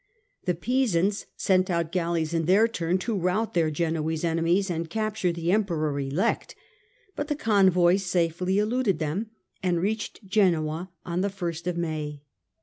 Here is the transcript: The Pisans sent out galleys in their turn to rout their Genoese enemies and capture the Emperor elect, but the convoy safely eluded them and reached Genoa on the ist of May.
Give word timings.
The 0.45 0.55
Pisans 0.55 1.27
sent 1.37 1.69
out 1.69 1.91
galleys 1.91 2.33
in 2.33 2.45
their 2.45 2.67
turn 2.67 2.97
to 2.97 3.15
rout 3.15 3.53
their 3.53 3.69
Genoese 3.69 4.23
enemies 4.23 4.71
and 4.71 4.89
capture 4.89 5.31
the 5.31 5.51
Emperor 5.51 5.99
elect, 5.99 6.55
but 7.15 7.27
the 7.27 7.35
convoy 7.35 7.97
safely 7.97 8.57
eluded 8.57 8.97
them 8.97 9.29
and 9.61 9.79
reached 9.79 10.25
Genoa 10.25 10.89
on 11.05 11.21
the 11.21 11.27
ist 11.47 11.67
of 11.67 11.77
May. 11.77 12.23